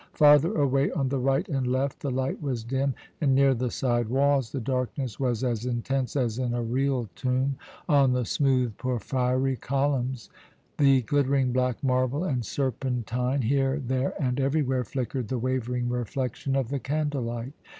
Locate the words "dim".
2.63-2.95